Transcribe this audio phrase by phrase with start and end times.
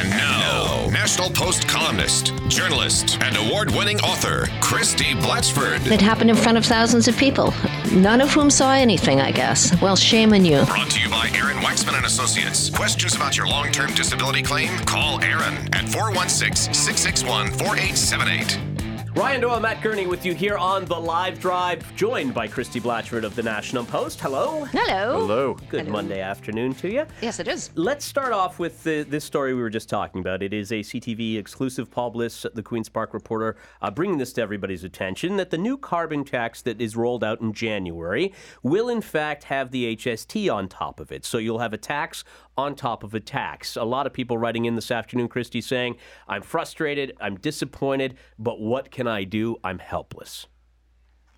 [0.00, 5.86] And now, National Post columnist, journalist, and award winning author, Christie Blatchford.
[5.92, 7.52] It happened in front of thousands of people,
[7.92, 9.78] none of whom saw anything, I guess.
[9.82, 10.64] Well, shame on you.
[10.64, 12.70] Brought to you by Aaron Waxman and Associates.
[12.70, 14.70] Questions about your long term disability claim?
[14.86, 18.69] Call Aaron at 416 661 4878.
[19.16, 23.24] Ryan Doyle, Matt Gurney with you here on the live drive, joined by Christie Blatchford
[23.24, 24.20] of the National Post.
[24.20, 24.64] Hello.
[24.66, 25.20] Hello.
[25.20, 25.56] Hello.
[25.68, 27.06] Good Monday afternoon to you.
[27.20, 27.70] Yes, it is.
[27.74, 30.44] Let's start off with the, this story we were just talking about.
[30.44, 31.90] It is a CTV exclusive.
[31.90, 35.76] Paul Bliss, the Queen's Park reporter, uh, bringing this to everybody's attention that the new
[35.76, 38.32] carbon tax that is rolled out in January
[38.62, 41.24] will, in fact, have the HST on top of it.
[41.24, 42.22] So you'll have a tax
[42.56, 43.76] on top of a tax.
[43.76, 45.96] A lot of people writing in this afternoon, Christie, saying,
[46.28, 49.56] I'm frustrated, I'm disappointed, but what can I do?
[49.62, 50.46] I'm helpless.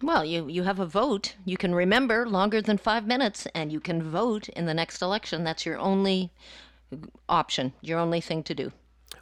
[0.03, 1.37] Well, you, you have a vote.
[1.45, 5.45] You can remember longer than five minutes, and you can vote in the next election.
[5.45, 6.33] That's your only
[7.29, 8.73] option, your only thing to do.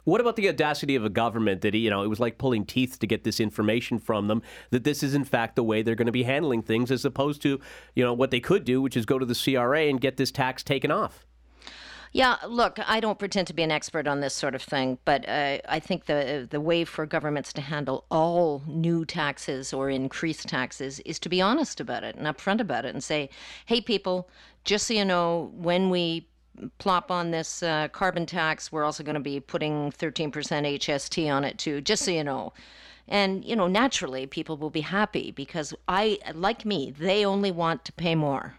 [0.03, 2.97] What about the audacity of a government that, you know, it was like pulling teeth
[2.99, 6.07] to get this information from them, that this is in fact the way they're going
[6.07, 7.59] to be handling things as opposed to,
[7.95, 10.31] you know, what they could do, which is go to the CRA and get this
[10.31, 11.25] tax taken off?
[12.13, 15.27] Yeah, look, I don't pretend to be an expert on this sort of thing, but
[15.29, 20.49] uh, I think the the way for governments to handle all new taxes or increased
[20.49, 23.29] taxes is to be honest about it and upfront about it and say,
[23.65, 24.29] "Hey, people,
[24.65, 26.27] just so you know, when we
[26.79, 31.45] plop on this uh, carbon tax, we're also going to be putting 13% HST on
[31.45, 32.51] it too, just so you know."
[33.07, 37.85] And you know, naturally, people will be happy because I, like me, they only want
[37.85, 38.55] to pay more.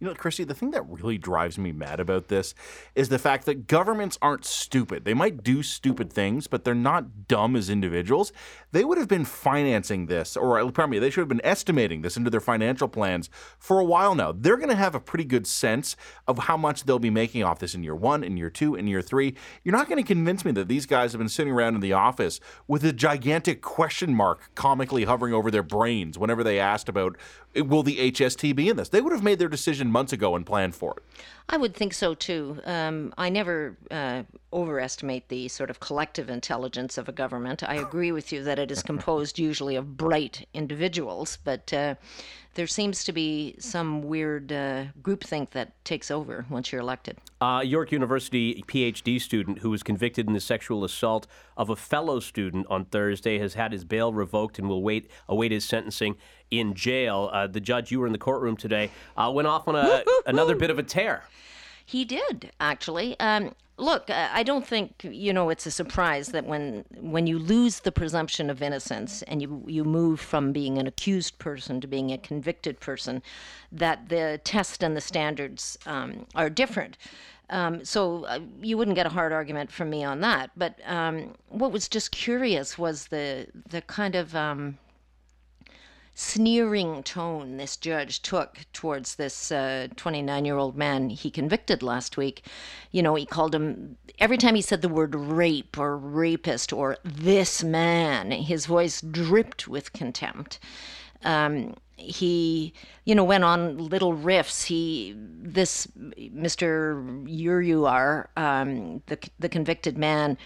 [0.00, 2.54] You know, Christie, the thing that really drives me mad about this
[2.94, 5.04] is the fact that governments aren't stupid.
[5.04, 8.32] They might do stupid things, but they're not dumb as individuals.
[8.70, 12.02] They would have been financing this, or uh, pardon me, they should have been estimating
[12.02, 14.30] this into their financial plans for a while now.
[14.30, 15.96] They're going to have a pretty good sense
[16.28, 18.86] of how much they'll be making off this in year one, in year two, in
[18.86, 19.34] year three.
[19.64, 21.92] You're not going to convince me that these guys have been sitting around in the
[21.92, 22.38] office
[22.68, 27.16] with a gigantic question mark comically hovering over their brains whenever they asked about
[27.56, 28.90] will the HST be in this.
[28.90, 31.02] They would have made their decision months ago and planned for it.
[31.50, 32.60] I would think so too.
[32.64, 37.62] Um, I never uh, overestimate the sort of collective intelligence of a government.
[37.62, 41.94] I agree with you that it is composed usually of bright individuals, but uh,
[42.58, 47.16] there seems to be some weird uh, groupthink that takes over once you're elected.
[47.40, 52.18] Uh, York University PhD student who was convicted in the sexual assault of a fellow
[52.18, 56.16] student on Thursday has had his bail revoked and will wait await his sentencing
[56.50, 57.30] in jail.
[57.32, 60.56] Uh, the judge, you were in the courtroom today, uh, went off on a, another
[60.56, 61.22] bit of a tear.
[61.88, 63.18] He did actually.
[63.18, 67.80] Um, look, I don't think you know it's a surprise that when when you lose
[67.80, 72.12] the presumption of innocence and you you move from being an accused person to being
[72.12, 73.22] a convicted person,
[73.72, 76.98] that the test and the standards um, are different.
[77.48, 80.50] Um, so uh, you wouldn't get a hard argument from me on that.
[80.58, 84.76] But um, what was just curious was the the kind of um,
[86.20, 92.16] sneering tone this judge took towards this 29 uh, year old man he convicted last
[92.16, 92.44] week.
[92.90, 96.96] You know, he called him, every time he said the word rape or rapist or
[97.04, 100.58] this man, his voice dripped with contempt.
[101.22, 102.72] Um, he,
[103.04, 104.64] you know, went on little riffs.
[104.64, 107.26] He, this Mr.
[107.28, 110.38] Ururyar, um, the the convicted man,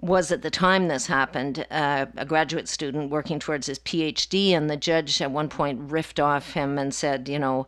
[0.00, 4.70] was at the time this happened uh, a graduate student working towards his PhD, and
[4.70, 7.66] the judge at one point riffed off him and said, you know,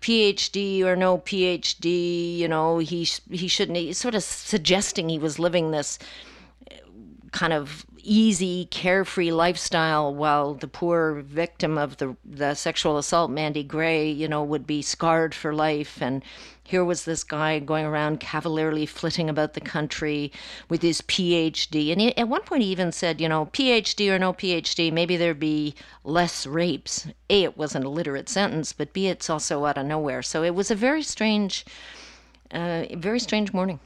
[0.00, 3.96] PhD or no PhD, you know, he he shouldn't.
[3.96, 5.98] Sort of suggesting he was living this
[7.32, 13.62] kind of easy, carefree lifestyle, while the poor victim of the the sexual assault, Mandy
[13.62, 16.00] Gray, you know, would be scarred for life.
[16.00, 16.22] And
[16.64, 20.32] here was this guy going around cavalierly flitting about the country
[20.68, 21.90] with his PhD.
[21.90, 25.16] And he, at one point, he even said, you know, PhD or no PhD, maybe
[25.16, 25.74] there'd be
[26.04, 27.08] less rapes.
[27.28, 30.22] A, it wasn't a literate sentence, but B, it's also out of nowhere.
[30.22, 31.64] So it was a very strange,
[32.52, 33.80] uh, very strange morning.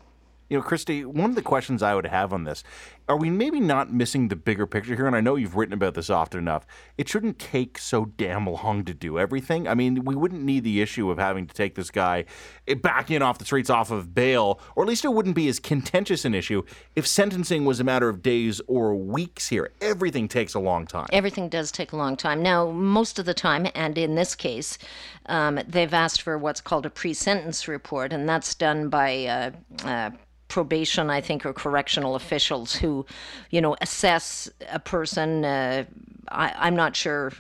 [0.51, 2.63] You know, Christie, one of the questions I would have on this
[3.09, 5.07] are we maybe not missing the bigger picture here?
[5.07, 6.67] And I know you've written about this often enough.
[6.97, 9.69] It shouldn't take so damn long to do everything.
[9.69, 12.25] I mean, we wouldn't need the issue of having to take this guy
[12.67, 15.49] eh, back in off the streets off of bail, or at least it wouldn't be
[15.49, 16.63] as contentious an issue
[16.97, 19.71] if sentencing was a matter of days or weeks here.
[19.81, 21.09] Everything takes a long time.
[21.13, 22.43] Everything does take a long time.
[22.43, 24.79] Now, most of the time, and in this case,
[25.27, 29.51] um, they've asked for what's called a pre sentence report, and that's done by uh,
[29.87, 30.11] uh,
[30.55, 33.05] probation, I think, or correctional officials who,
[33.51, 35.45] you know, assess a person.
[35.45, 35.85] Uh,
[36.29, 37.33] I, am not sure,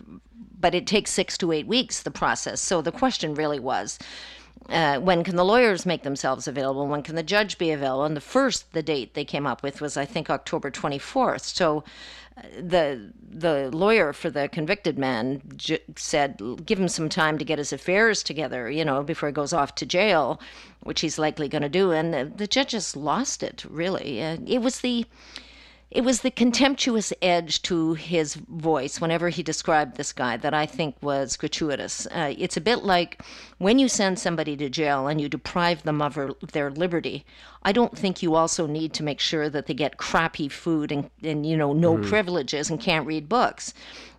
[0.59, 2.61] but it takes six to eight weeks, the process.
[2.61, 4.01] So the question really was
[4.69, 6.87] uh, when can the lawyers make themselves available?
[6.87, 8.05] When can the judge be available?
[8.05, 11.43] And the first, the date they came up with was, I think, October 24th.
[11.43, 11.85] So
[12.37, 17.45] uh, the the lawyer for the convicted man j- said, give him some time to
[17.45, 20.41] get his affairs together, you know, before he goes off to jail,
[20.83, 21.91] which he's likely going to do.
[21.91, 24.23] And the, the judge just lost it, really.
[24.23, 25.05] Uh, it was the
[25.95, 30.67] it was the contemptuous edge to his voice whenever he described this guy that I
[30.67, 32.07] think was gratuitous.
[32.07, 33.23] Uh, it's a bit like
[33.59, 36.19] when you send somebody to jail and you deprive them of
[36.51, 37.25] their liberty.
[37.63, 41.09] I don't think you also need to make sure that they get crappy food and,
[41.23, 42.05] and you know no mm.
[42.05, 43.73] privileges and can't read books.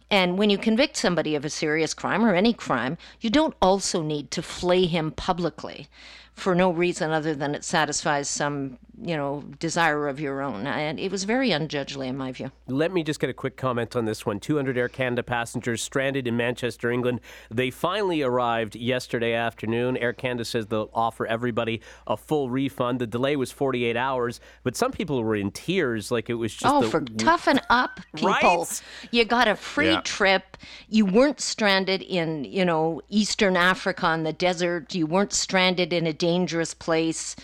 [0.10, 4.02] And when you convict somebody of a serious crime or any crime, you don't also
[4.02, 5.88] need to flay him publicly
[6.36, 10.68] for no reason other than it satisfies some you know desire of your own.
[10.68, 12.52] And it was very unjudgely in my view.
[12.68, 14.40] Let me just get a quick comment on this one.
[14.40, 17.22] 200 air canada passengers stranded in manchester england.
[17.50, 19.98] They finally arrived yesterday afternoon.
[19.98, 23.00] Air canada says they'll offer everybody a full refund.
[23.00, 26.74] The delay was 48 hours but some people were in tears like it was just
[26.74, 28.30] oh the, for toughen up people.
[28.30, 28.82] Right?
[29.12, 30.02] you got a free yeah.
[30.04, 30.58] trip
[30.90, 36.06] you weren't stranded in you know eastern africa in the desert you weren't stranded in
[36.08, 37.36] a dangerous place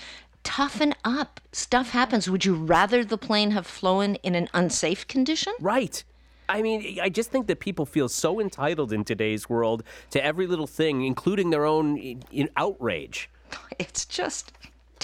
[0.44, 1.39] toughen up.
[1.51, 2.30] Stuff happens.
[2.30, 5.53] Would you rather the plane have flown in an unsafe condition?
[5.59, 6.03] Right.
[6.50, 10.47] I mean, I just think that people feel so entitled in today's world to every
[10.47, 13.30] little thing, including their own in, outrage.
[13.80, 14.54] It's just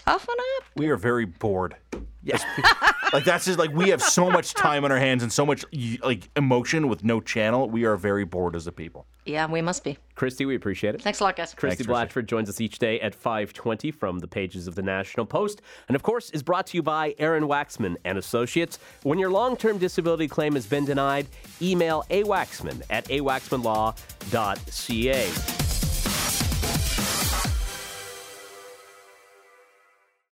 [0.08, 0.64] toughen up.
[0.76, 1.76] We are very bored.
[2.24, 2.44] Yes.
[3.14, 5.64] like that's just like we have so much time on our hands and so much
[6.04, 7.70] like emotion with no channel.
[7.70, 9.06] We are very bored as a people.
[9.26, 9.98] Yeah, we must be.
[10.16, 11.02] Christie, we appreciate it.
[11.02, 11.54] Thanks a lot, guys.
[11.54, 15.26] Christie Thanks, Blatchford joins us each day at 5:20 from the pages of the National
[15.26, 18.80] Post, and of course is brought to you by Aaron Waxman and Associates.
[19.04, 21.28] When your long-term disability claim has been denied,
[21.62, 25.57] email awaxman at awaxmanlaw.ca.